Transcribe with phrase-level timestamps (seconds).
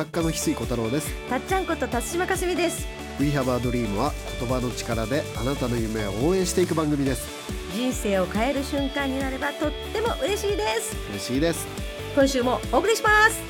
[0.00, 1.12] 作家の翡翠小太郎です。
[1.28, 2.88] たっちゃんこと辰島かすみです。
[3.20, 7.28] We Have a Dream は言葉の力であなたの夢を応援していく番組です。
[7.74, 10.96] 人生を変える瞬間になればとっても嬉しいです。
[11.10, 11.66] 嬉しいです。
[12.14, 13.42] 今週もお送りします。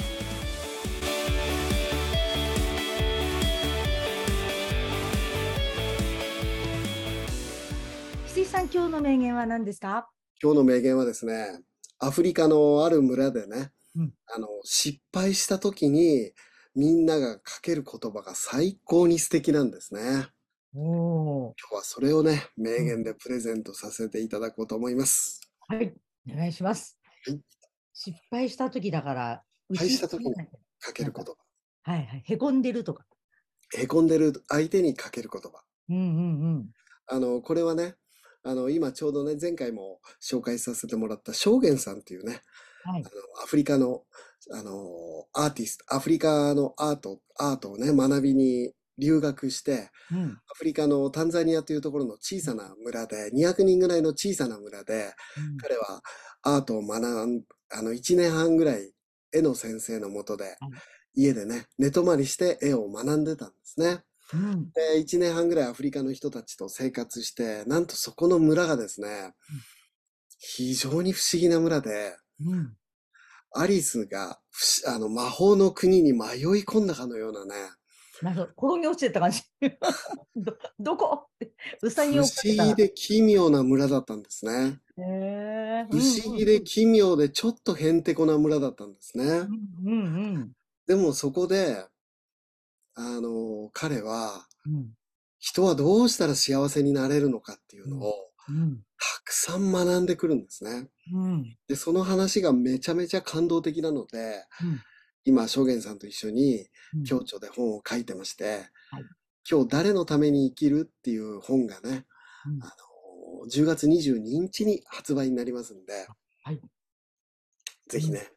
[8.27, 10.09] 翡翠さん今日の名言は何ですか？
[10.43, 11.61] 今日の名言はですね
[12.01, 14.12] アフリカのある村でね、うん。
[14.26, 16.32] あの失敗した時に
[16.75, 20.29] みんながかける言葉が最高に素敵なんですね。
[20.75, 25.40] おお今日はそれをね名言でプレゼントさせていただこうと思います。
[25.68, 25.93] はい。
[26.31, 27.40] お願いします、はい。
[27.93, 30.46] 失敗した時だから失敗した時に打ち
[30.81, 31.32] かける言葉。
[31.82, 32.22] はいはい。
[32.25, 33.05] へこんでるとか。
[33.75, 35.62] へこんでる相手にかける言葉。
[35.89, 36.00] うんう
[36.61, 36.70] ん
[37.12, 37.97] あの、これはね、
[38.45, 42.41] あの、今ちょうどね、前回も紹介させてもらった正元さんっていうね、うん
[42.84, 43.03] はい。
[43.03, 44.03] あの、アフリカの、
[44.53, 50.25] あの、アーティスト、アフリカのアート、アートをね、学びに留学して、うん。
[50.25, 55.56] アフリカのタンザニアというところの小さな村で、200人ぐらいの小さな村で、うん。
[55.59, 56.03] 彼は
[56.42, 58.92] アートを学ん、あの、1年半ぐらい
[59.33, 60.56] 絵の先生のもとで、
[61.15, 64.05] 家でね、寝泊まりして絵を学んでたんですね。
[64.33, 64.70] うん。
[64.72, 69.33] で、1年半ぐらいアフリカの人たちと生活して、なんとそこの村がですね、
[70.39, 72.77] 非常に不思議な村で、うん。
[73.53, 77.55] アリスが不思あの魔法の国に迷い込んだかのようなね、
[78.23, 79.43] なるほど転げ落ちてた感じ。
[80.37, 81.25] どどこ？
[81.25, 81.53] って
[81.83, 82.63] うさぎ不思を追っかけた。
[82.63, 84.81] ら議で奇妙な村だったんですね。
[84.99, 89.25] へえ不思議で奇妙でちょっとへんてこな村だったんですね。
[89.25, 89.49] うん
[89.85, 89.91] う
[90.39, 90.53] ん
[90.87, 91.87] でもそこで、
[92.95, 94.93] あの、彼は、うん。
[95.39, 98.13] 人はどうしたら幸せになれるのかっていうのを、
[98.49, 98.81] うん。
[98.81, 98.90] た
[99.25, 100.89] くさん学んでくるんですね。
[101.12, 101.56] うん。
[101.69, 104.81] で、その話がめちゃめちゃ感動的なので、うん。
[105.25, 107.05] 今、証言さんと一緒にうん。
[107.05, 109.05] 共著で本を書いてまして、はい。
[109.50, 112.06] 今日誰のために生きるっていう本がね、
[112.47, 112.62] うん。
[112.62, 116.06] あの、10月22日に発売になりますんで、
[116.44, 116.61] はい。
[117.88, 118.28] ぜひね、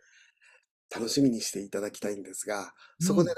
[0.93, 3.35] 楽しみにしていただきたいんですが、そこでね、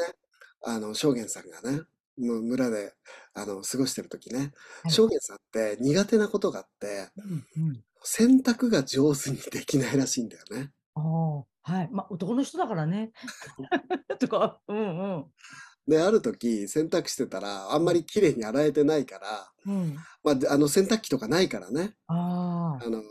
[0.63, 1.81] あの、証言さんがね、
[2.17, 2.93] 村で、
[3.33, 4.51] あの、過ごしてる時ね、
[4.83, 4.91] はい。
[4.91, 7.09] 証言さんって苦手なことがあって、
[7.57, 7.83] うんうん。
[8.03, 10.71] 洗濯が上手にできないらしいんだよね。
[10.95, 11.89] ああはい。
[11.91, 13.11] まあ男の人だからね。
[14.19, 15.25] とかうんうん。
[15.87, 19.95] で、ある時、洗濯してたら、あんまり綺麗に洗えてないから、うん。
[20.23, 23.03] まあで、あの、洗濯機とかないからね、あああの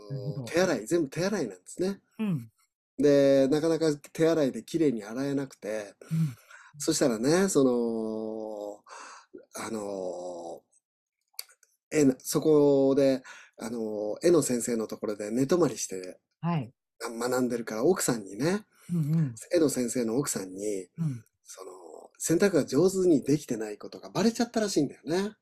[0.45, 2.01] 手洗い、全部手洗いなんですね。
[2.19, 2.51] うん。
[2.97, 6.35] で、なかなか手洗いで綺麗に洗えなくて、うん
[6.77, 8.83] そしたらね、その、
[9.65, 10.61] あの、
[11.91, 13.23] 絵の、そこで、
[13.57, 16.73] あの、絵の先生のところで寝泊まりしてはい。
[17.03, 19.35] あ学んでるから、奥さんにね、うんうん。
[19.53, 21.23] 絵の先生の奥さんに、うん。
[21.43, 21.71] その、
[22.17, 25.35] 洗濯が上手にできてないことがバレちゃったらしいんだよね。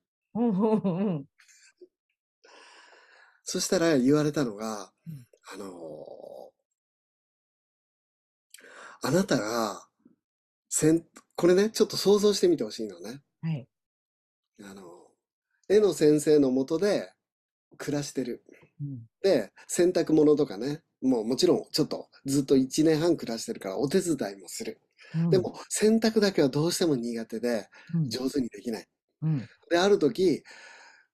[3.44, 6.24] そしたら言われたのがうん、あの
[9.06, 9.86] あなたが、
[10.76, 13.22] せん、これね、ちょっと想像してみてほしいのね。
[13.44, 13.68] はい
[14.64, 14.84] あの、
[15.70, 17.12] 絵の先生のもとで
[17.78, 18.44] 暮らしてる。
[18.82, 24.82] うんで、洗濯物とかね、もうもちろんちょっとずっと1年半暮らしてるからお手伝いもする。
[25.14, 28.88] うんでも洗濯だけはどうしても苦手でうん上手にできない。
[29.22, 30.44] うんで、ある時、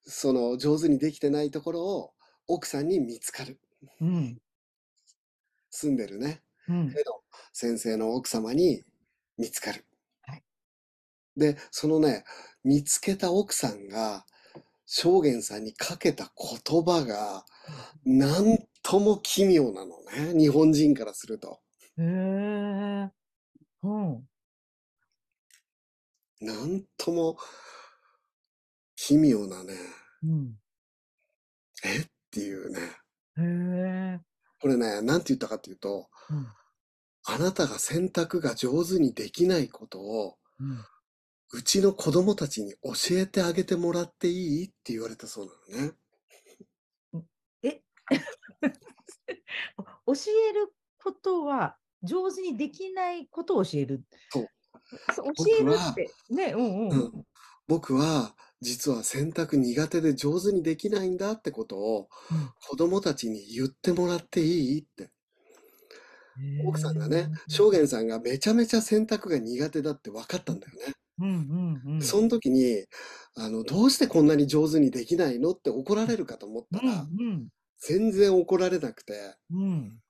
[0.06, 2.12] その上手にできてないところを
[2.46, 3.60] 奥さんに見つかる。
[4.00, 4.38] うん
[5.70, 7.20] 住んでるね、うん絵の
[7.52, 8.84] 先生の奥様に
[9.40, 9.84] 見つかる。
[10.22, 10.42] はい
[11.36, 12.24] で、そのね、
[12.62, 14.26] 見つけた奥さんが、
[14.84, 17.46] 証言さんにかけた言葉が、
[18.04, 20.38] なんとも奇妙なのね。
[20.38, 21.60] 日本人からすると。
[21.96, 23.10] へえ
[23.82, 24.28] うん
[26.40, 27.38] なんとも
[28.96, 29.74] 奇妙なね、
[30.22, 30.58] うん
[31.84, 32.00] え？
[32.00, 32.80] っていうね。
[33.38, 33.42] へ
[34.16, 34.20] え
[34.60, 36.46] これね、なんて言ったかっていうと、うん
[37.24, 40.84] あなたが選択が上手にできないことを、うん
[41.52, 45.94] うちの子供たちに教えてあげてもらっていいって言われたそうなのね。
[47.62, 47.82] え？
[50.06, 50.12] 教
[50.50, 54.04] えることは上手にできないことを教える。
[54.30, 54.46] そう
[55.36, 57.24] 教僕えるはってね、うんううんん。
[57.66, 65.10] 僕は実は選択苦手で上手にできないんだってことをうん子供たちに言ってもらっていいって。
[66.40, 70.94] へ奥さんがね、え証言さんがめちゃめちゃ選択が苦手だって分かったんだよね。
[71.18, 71.28] うん
[71.84, 72.02] うんうん。
[72.02, 72.84] その時に、
[73.36, 77.48] あの、どうしてこんなに上手にできないのって怒られるかと思ったら、うん
[77.82, 79.14] 全然怒られなくて、
[79.50, 80.00] うんうん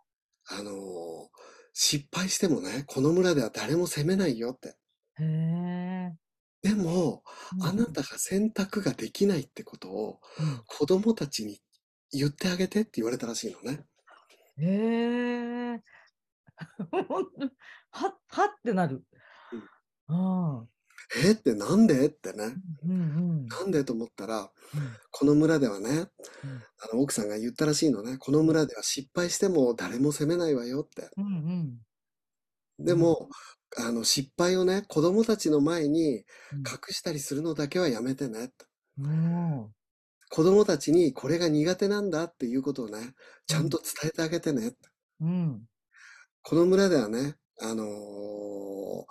[0.49, 1.29] あのー
[1.73, 4.76] 失敗してもね、この村では誰も責めないよって。
[5.21, 6.12] へえ。
[6.62, 7.23] でも、
[7.53, 10.62] うんあなたが選択ができないってことをうん。
[10.67, 11.61] 子供たちに
[12.12, 13.85] 言ってあげてって言われたらしいのね。
[14.59, 15.83] へえ。
[17.91, 19.05] ははってなる。
[20.09, 20.67] ああ。
[21.25, 22.55] えってなんでってね。
[22.85, 23.47] うんうん。
[23.47, 24.49] なんでと思ったら、うん。
[25.11, 26.62] この村ではね、うん。
[26.79, 28.17] あの奥さんが言ったらしいのね。
[28.19, 31.11] この村では失敗しても誰も責めないわよって。
[31.17, 31.25] うん
[32.79, 32.85] うん。
[32.85, 33.29] でも、
[33.77, 36.59] あの失敗をね、子供たちの前にうん。
[36.59, 38.67] 隠したりするのだけはやめてねって。
[38.97, 39.73] も
[40.29, 43.15] 子供たちにこれが苦手なんだっていうことをね、
[43.47, 44.75] ちゃんと伝えてあげてね。
[45.21, 45.67] うん。
[46.42, 49.06] この村ではね、あのー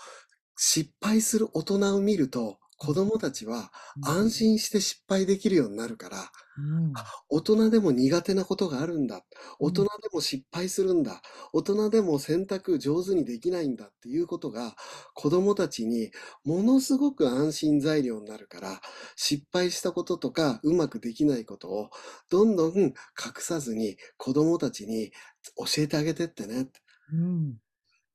[0.62, 3.72] 失敗する大人を見ると、子供たちは
[4.02, 6.18] 安心して失敗できるようになるから、
[6.58, 7.06] うん。
[7.30, 9.24] 大人でも苦手なことがあるんだ。
[9.60, 11.22] 大人でも失敗するんだ。
[11.54, 14.76] 大人でも選択上手にできないんだっていうことが、
[15.14, 16.12] 子供たちに
[16.44, 18.82] ものすごく安心材料になるから、
[19.16, 21.90] 失敗したこととかうまくできないことを
[22.30, 22.94] どんどん隠
[23.40, 25.12] さずに子供たちに
[25.58, 26.68] 教えてあげてってね
[27.14, 27.50] うん。
[27.52, 27.54] っ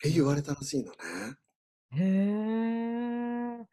[0.02, 0.98] て言われたらしいのね。
[1.96, 3.66] へえ。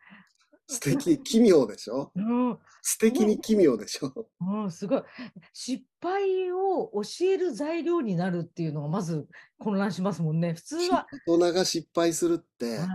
[0.68, 2.12] 素敵、奇妙でしょ？
[2.16, 2.58] うん。
[2.82, 4.30] 素敵に奇妙でしょ？
[4.40, 5.04] うん、すごい。
[5.52, 9.28] 失敗を教える材料になるっていうのがまず
[9.60, 10.54] 混乱しますもんね。
[10.54, 11.08] 普通は。
[11.28, 12.88] 大人が失敗するってあ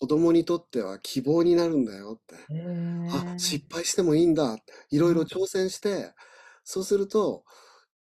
[0.00, 2.34] 子供にとっては希望になるんだよって。
[3.12, 3.38] あ。
[3.38, 4.58] 失敗してもいいんだ。
[4.90, 6.12] いろいろ挑戦して、
[6.64, 7.44] そうすると、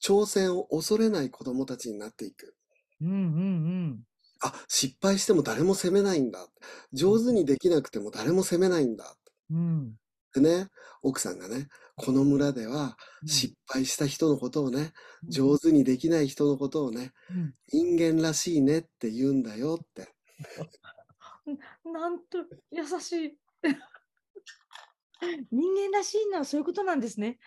[0.04, 2.56] 挑戦を恐れない子供たちになっていく。
[3.02, 4.04] うんうん
[4.44, 6.48] あ、失敗しても誰も責めないんだ。
[6.94, 9.16] 上手にできなくても誰も責めないんだ。
[9.52, 9.58] うん。
[9.58, 9.96] うん。
[10.34, 10.68] でね、
[11.04, 14.94] 奥さんがね、この村ではうん失敗した人のことをね、
[15.24, 20.12] うん上手にできない人のことをね、うん人間らしいねって言うんだよって。
[21.86, 22.40] なんと
[22.72, 23.38] 優しい。
[25.52, 27.38] 人間らしいのはそういうことなんですね。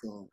[0.00, 0.28] そう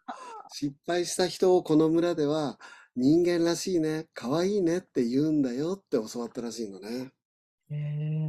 [0.53, 2.59] 失敗した人をこの村では
[2.95, 7.11] 人間らしいね、可愛いねって言うんだよって教わったらしいのね。
[7.69, 8.27] へえ。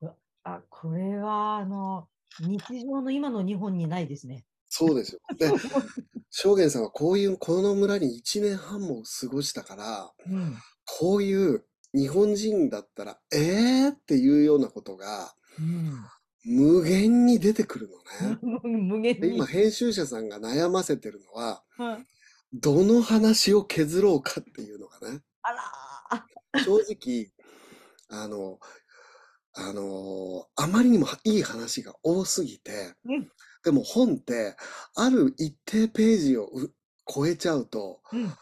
[0.00, 2.08] うわあ、これは、あの、
[2.40, 4.44] 日常の今の日本にないですね。
[4.68, 5.20] そうですよ。
[5.38, 5.48] で、
[6.30, 10.56] 正元さんはこういう、この村に1年半も過ごしたから、うん。
[10.84, 11.64] こういう
[11.94, 15.34] 日本人だったら、えーっていうようなことが
[16.44, 18.38] 無限に出てくるのね。
[18.64, 18.88] うん。
[18.88, 19.46] 無限にで今、。
[19.46, 22.06] 編集者さんが悩ませてるのは、うん
[22.52, 25.20] どの話を削ろうかっていうのがね。
[25.42, 26.64] あらー。
[26.64, 27.30] 正直、
[28.08, 28.58] あの、
[29.54, 33.28] あの、あまりにもいい話が多すぎて、うん
[33.64, 34.54] でも本って、
[34.94, 36.72] ある一定ページをう
[37.04, 38.32] 超えちゃうと、うん。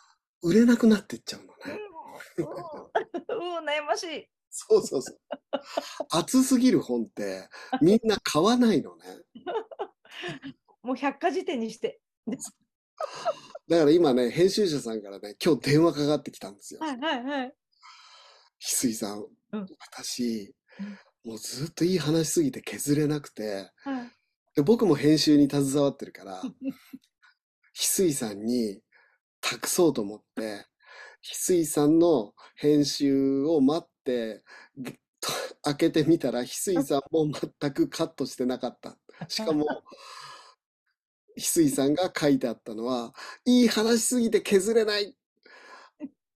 [0.43, 1.81] 売れなくなってっちゃうのね。
[2.37, 4.29] うん、 うん、悩ましい。
[4.51, 5.19] そうそうそう。
[6.11, 7.49] 厚すぎる本って、
[7.81, 9.05] みんな買わないのね。
[10.83, 12.03] もう百科事典にして。
[13.69, 16.81] だから今ね、編集者さんからね、今日電話かかってきたんですよ。
[16.81, 17.55] はいはいはい。
[18.61, 20.53] 翡翠さんうん、私、
[21.25, 24.11] もうずっといい話すぎて削れなくて、はい。
[24.57, 26.53] で僕も編集に携わってるから、 翡
[27.75, 28.81] 翠さんに
[29.41, 30.67] 託そうと思って、
[31.23, 34.43] 翡翠さんの編集を待って、
[35.63, 38.99] 開けてみたら、翡翠さんも全くカットしてなかった。
[39.29, 39.67] しかも、
[41.37, 43.13] 翡翠さんが書いてあったのは、
[43.45, 45.17] いい話すぎて削れない。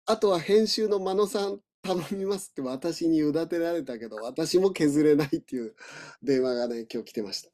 [0.07, 5.75] あとは編集の真野さん頼みますって私に委ねられたけど、私も削れないっていう
[6.23, 7.51] 電話がね、今日来てました。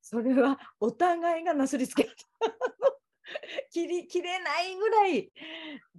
[0.00, 2.10] それはお互いがなすりつけ
[3.70, 5.32] 切り切れないぐらい。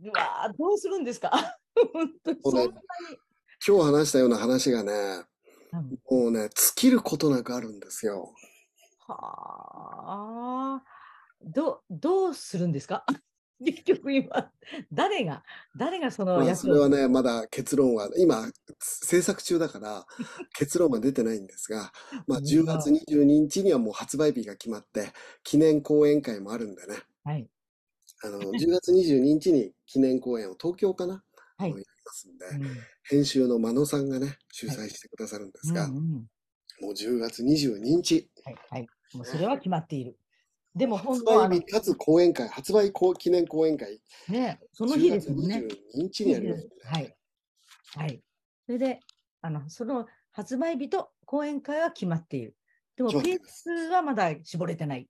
[0.03, 1.31] うわーどうするんですか？
[1.93, 2.73] 本当にそに。
[3.65, 4.91] 今日話したような話がね、
[5.71, 8.35] うんもうね、尽きることなくあるんですよ。
[9.13, 10.83] はあ。
[11.45, 13.05] どどうするんですか？
[13.63, 14.51] 結局今、
[14.91, 15.43] 誰が、
[15.77, 20.05] 誰がそのまあ、それはね、まだ結論は、今、制作中だから、
[20.53, 21.93] 結論は出てないんですが、
[22.27, 27.49] まあ、10月22日にはもう発売日が決まって、記念講演会もあるんでね、はい。
[28.23, 31.23] あの、10月22日に記念講演を東京かな？
[31.57, 31.69] はい。
[31.71, 32.77] やりますんで、うん。
[33.03, 36.11] 編集の真野さんがね、主催してくださるんですが、うんうん。
[36.81, 38.87] もう10月22日、はい、はい。
[39.15, 40.17] もうそれは決まっている。
[40.75, 45.57] でも本発当はあの売日かつ講演会、発売記念講演会、ね、その日ですもんね。
[45.57, 47.15] 10月22日にやりますんで、はい。
[47.95, 48.23] はい。
[48.65, 48.99] それで、
[49.41, 52.55] あの、その発売日と講演会は決まっている。
[52.95, 55.07] でも、ペースはまだ絞れてない。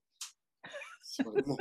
[1.23, 1.57] もう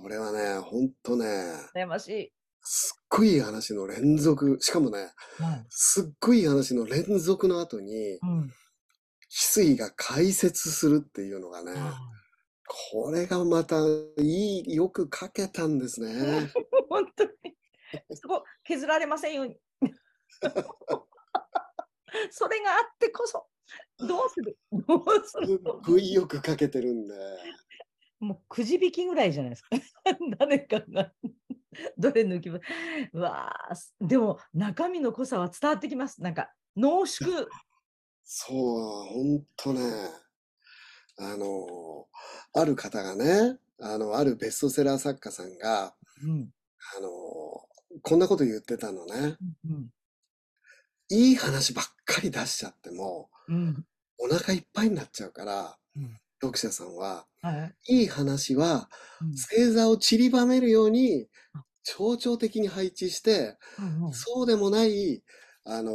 [0.00, 1.26] これはね、ほんとね、
[1.74, 2.32] 悩ましい。
[2.62, 5.66] すっごい話の連続、しかもね、はい。
[5.70, 8.52] すっごい話の連続の後に、うん。
[9.30, 11.98] 翡翠が解説するっていうのがね、あ
[12.92, 13.76] これがまた
[14.18, 16.12] いい、よく書けたんですね。
[16.12, 16.50] ー
[16.88, 17.30] 本当に。
[18.14, 19.58] そこ削られませんように。
[22.30, 23.46] それがあってこそ、
[23.98, 24.58] どうする？
[24.72, 25.60] どうする？
[25.84, 27.14] ごいよく書けてるんで。
[28.20, 29.68] もうくじ引きぐらいじゃないですか。
[30.38, 31.12] 誰かが
[31.96, 32.62] どれ抜きます。
[33.12, 36.20] うわあ、すでも中身の濃さは伝わってきます。
[36.22, 37.46] なんか濃縮。
[38.30, 39.80] そう、ほんとね、
[41.18, 42.06] あの、
[42.54, 46.52] ある方がね、あの、あるベストセラー作家さんが、うん。
[46.96, 47.10] あの、
[48.02, 49.36] こんなこと言ってたのね。
[49.64, 49.92] うん
[51.10, 53.84] いい話ばっかり出しちゃっても、うん。
[54.18, 56.20] お腹いっぱいになっちゃうから、うん。
[56.40, 57.74] 読者さんは、はい。
[57.88, 59.44] いい話はうん。
[59.50, 64.12] 星座を散りばめるようにあ、象徴的に配置して、うんうん。
[64.12, 65.22] そうでもない、
[65.70, 65.94] あのー、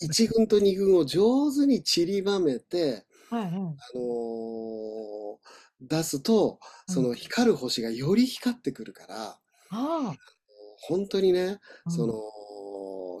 [0.00, 3.52] 一軍と二軍を上手に散りばめて、はいはい。
[3.52, 5.36] あのー
[5.80, 7.08] 出すと、そうん。
[7.08, 9.38] の光る星がより光ってくるから、
[9.70, 10.14] あ
[10.88, 12.06] 本当にね、うん。
[12.06, 12.14] の、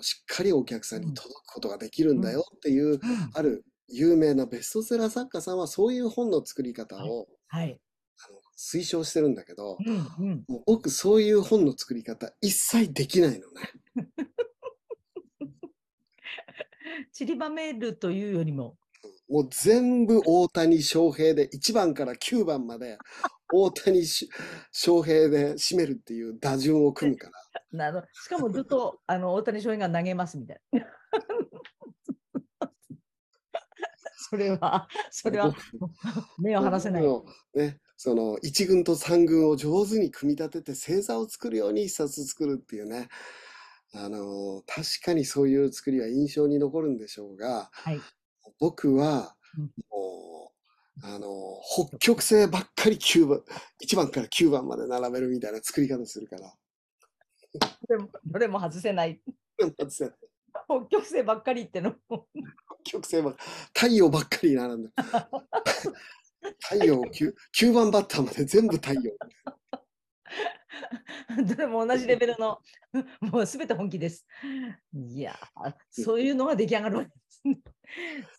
[0.00, 1.14] しっかりお客さんにうん。
[1.14, 3.00] 届くことができるんだよっていう、うん。
[3.34, 7.10] ある有名なベストセラー作家さんはそういう本の作り方はい。
[7.10, 7.78] をはい。
[8.26, 9.90] あの推奨してるんだけど、う
[10.22, 10.44] んうん。
[10.48, 13.70] もう僕そういう本の作り方一切できないのね。
[17.12, 18.76] 散りばめるというよりも、
[19.28, 22.98] もう全部大谷翔平で1番から9番まで
[23.52, 24.28] 大谷し
[24.72, 27.32] 翔平で締めるっていう打順を組むから。
[27.72, 30.86] なのしかもずっとあの大谷翔平が投げますみたいな。
[34.16, 35.54] それは、それは
[36.38, 37.02] 目を離せない。
[37.54, 43.08] ね、その1軍と3軍を上手に組み立てて星座を作るように一冊作るっていうね。
[43.96, 48.00] あの確かにそういう作りは印象に残るんでしょうが、はい。
[48.58, 50.52] 僕はうんも
[51.02, 51.28] う、あの
[51.88, 53.42] 北極星ばっかり9番、
[53.84, 56.52] 1番から9番まで並べるみたいな作り方するから。
[57.88, 59.20] どれもどれも外せない。
[59.58, 60.14] なんつって
[60.66, 62.26] 北極星ばっかりってのも。
[62.84, 63.34] 北極星ば
[63.72, 64.90] 太陽ばっかり並んで。
[66.58, 69.12] 太陽 9, 9番バッターまで全部太陽。
[71.48, 72.60] どれも同じレベルの、
[73.20, 74.26] もうすべて本気です。
[74.92, 77.60] いやー、そういうのが出来上がるわけですね。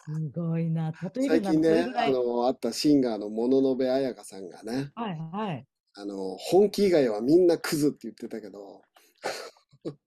[0.06, 0.92] すごいな。
[0.92, 1.94] 例え最近ね。
[1.96, 5.68] あの、あったシンガーの物の部彩香さんがね、はいはい。
[5.94, 8.82] あの、本気以外はみんなクズって言ってたけど、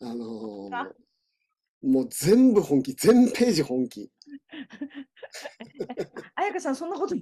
[0.00, 0.88] あのあ
[1.82, 4.10] もう全部本気、全ページ本気。
[6.34, 7.14] 彩香さん、そんなこと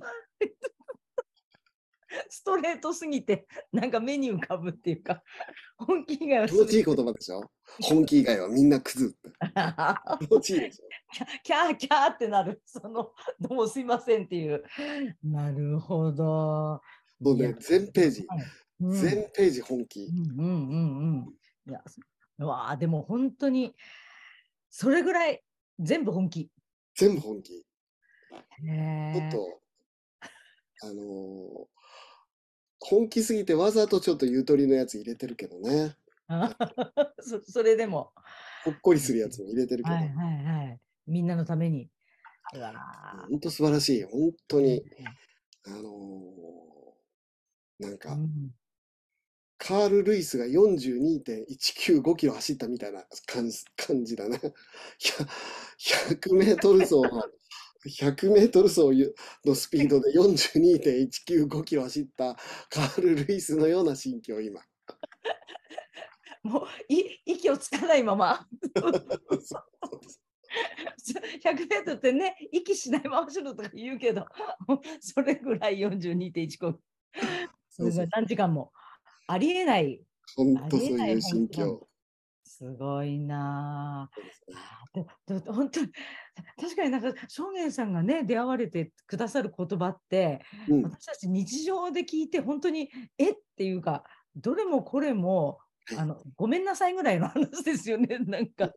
[2.46, 5.22] トレートすぎて、 なんか目に浮かぶっていうか、
[5.76, 7.50] 本気以外は気持ちいい言葉でしょ？
[7.82, 9.30] 本気以外はみんなクズって。
[10.24, 10.86] 気持ちいいでしょ？
[11.42, 14.62] キャーキャーってなる、その、どうもすいませんっていう。
[15.24, 16.80] なるほど。
[17.18, 18.26] もうね全ページ、
[18.80, 20.04] 全ページ本気。
[20.04, 21.36] うんうんうんうん。
[21.68, 21.82] いや、
[22.38, 23.74] うわあでも本当に、
[24.70, 25.42] それぐらい
[25.80, 26.50] 全部本気。
[26.94, 27.50] 全部本気。
[27.52, 29.60] ちょっと、
[30.82, 31.75] あのー
[32.88, 35.96] 本気すぎてわざとちょっとゆとりのやつ入れてるけどね。
[37.20, 38.12] そそれでも、
[38.64, 39.96] ほっこりするやつも入れてるけど。
[39.96, 40.80] はいはいはい。
[41.06, 41.90] みんなのために。
[43.28, 44.04] 本当素晴らしい。
[44.04, 44.84] 本当に、う
[45.64, 48.54] あのーなんか、ん
[49.58, 54.40] カール・ルイスが42.195キロ走ったみたいな感じ感じだね。
[55.78, 57.24] 100メートル走の、
[57.86, 58.82] 100メートル走
[59.44, 62.36] のスピードで42.195キロ走った
[62.68, 64.60] カール・ルイスのような心境、今。
[66.42, 68.46] もうい息をつかないまま。
[71.44, 74.26] 100メートルってね、息しないまま走るとか言うけど、
[75.00, 76.76] それぐらい42.15。
[77.70, 78.72] それが何時間も。
[79.28, 80.00] ありえない。
[80.36, 81.88] 本当そういう心境。
[82.44, 85.34] すごいなそうですねあ。
[85.34, 85.88] でで本当に
[86.60, 93.32] 確かになんか正元さんがね出会われてくださる言葉って、うん、私たち日常で聞いて本当にえ？
[93.32, 94.04] っていうか
[94.36, 95.98] どれもこれもはい。
[95.98, 98.72] あのごめんなさいぐらいの話ですよね なんか。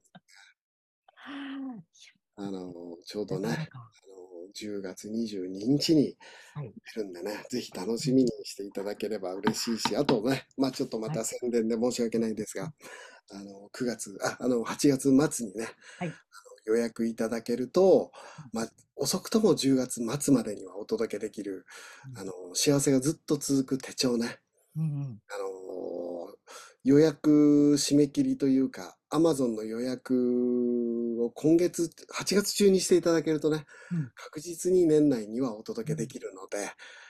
[2.36, 6.16] あのちょうどね、あの10月22日に
[6.54, 6.74] はい。
[6.96, 11.25] 出るんでね、ぜひ楽しみにしていただければ嬉しいし、あとね、まあちょっとまたはい。
[11.25, 12.74] 宣伝で申し訳ないですが、
[13.32, 16.13] あの9月、あ、あの8月末にね、はい
[16.69, 18.11] 予約いただけると、
[18.53, 21.65] まあ遅くとも10月末までにはお届けできる、
[22.13, 22.19] うん。
[22.19, 24.38] あの幸せがずっと続く手帳ね、
[24.75, 25.19] うんうん。
[25.29, 26.35] あの
[26.83, 34.11] 予約締め切りというか、Amazon の予約を今月、8月中にしていただけるとね、うん。
[34.15, 36.57] 確実に年内にはお届けできるので、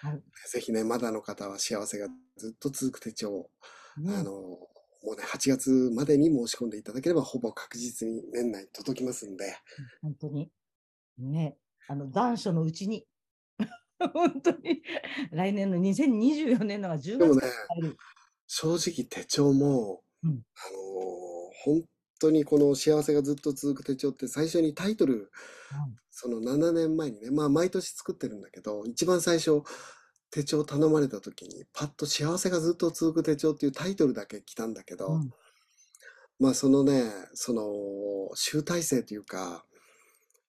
[0.01, 0.23] はい。
[0.51, 3.49] ぜひね、まだの方は幸せがずっと続く手帳を、
[3.97, 4.15] ね。
[4.15, 4.57] あの、
[5.03, 9.58] もうね、8月までに申し込んでいただければ、ほぼ確実に年内に届きますんで、
[10.01, 10.51] 本当に。
[11.18, 13.06] ね、あの、残暑のうちに。
[14.13, 14.82] 本当に。
[15.32, 17.41] 来年の2024年のが10でもね。
[18.48, 20.39] 正直手帳も、うんあの、
[21.63, 21.84] 本
[22.20, 25.32] 当にこの幸せがずっと続く手帳って最初にタイトル、
[26.10, 29.62] その7年前にね、まあ毎年作ってるんだけど、一番最初
[30.31, 35.33] 手帳頼まれた時に、パッと幸せがずっと続く手帳っていうタイトルだけ来たんだけど、うん。
[36.39, 37.63] まあそのね、その
[38.36, 39.65] 集大成というか、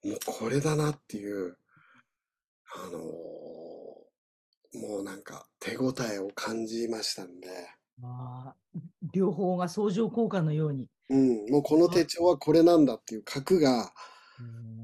[0.05, 1.57] もうこれだなっていう、
[2.73, 3.01] あの
[4.81, 7.49] もうなんか手応えを感じましたんで、
[7.99, 8.57] まあ、
[9.13, 10.87] 両方が相乗効果のように。
[11.09, 13.93] うん、もうこの手帳はこれなんだっていう核が、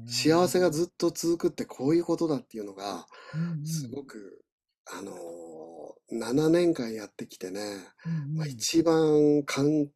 [0.07, 3.07] 幸せがずずっと続くってこういうことだっていうのが、
[3.65, 4.43] すごく、
[4.91, 7.59] あのー、7年間やってきてね、
[8.05, 9.87] うんまあ、一番完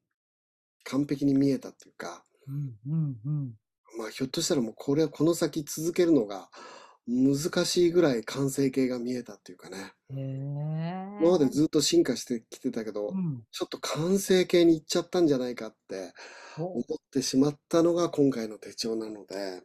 [0.84, 3.54] 完璧に見えたっていうか、うんうんうん。
[3.98, 6.50] まあ、ひょっとしたらもうこれはこの先続けるのが
[7.08, 9.94] 難しいぐらい完成形が見えたっていうかね。
[10.10, 13.44] 今までずっと進化してきてたけど、うん。
[13.52, 16.14] ちょっと完成形にいっちゃったんじゃないかって
[16.58, 19.62] お思ってしまったのが今回の手帳なので、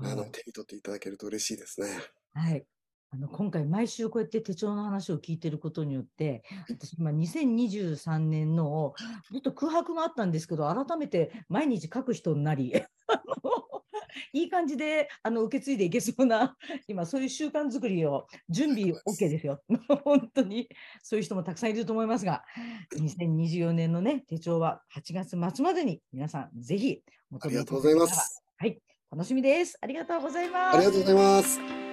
[0.00, 1.88] ね、あの、手に取っていただけると嬉しいですね。
[2.34, 2.66] はい。
[3.14, 8.94] あの今回毎週こうやって手帳の話を聞いてることによって私今2023年のを
[9.30, 12.74] ちょっと空白があったんですけど改めて毎日書く人になり
[14.32, 16.56] いい感じであの受け継いでいけそうな
[16.88, 19.62] 今そういう習慣作りを準備 OK ですよ。
[20.02, 20.68] 本当に
[21.02, 22.42] そういう人もたくさんいると思いますが
[22.96, 28.42] 2024年のね手帳は8月末までに皆さんぜひおありがとうございます。
[28.56, 28.80] はい
[29.12, 29.78] 楽しみです。
[29.80, 30.76] ありがとうございます。
[30.76, 31.83] ありがとうございます。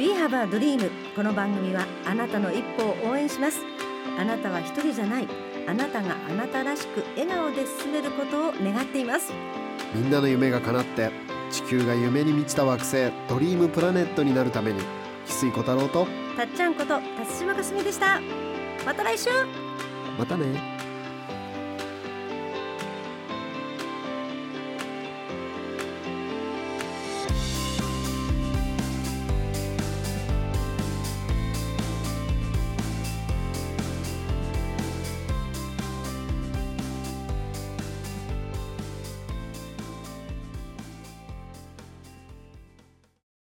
[0.00, 3.60] We have a dream この番組はあなたの一歩を応援します。
[4.18, 5.28] あなたは一人じゃない。
[5.68, 9.30] あなたがあなたらしく笑顔で進めることを願っています。
[9.94, 11.10] みんなの夢が叶って
[11.50, 14.80] 地球が夢に満ちた惑星ドリームプラネットになるために
[15.26, 18.22] 翡翠小太郎とたっちゃんこと辰島かすみでした。
[18.86, 19.28] また来週。
[20.18, 20.69] またね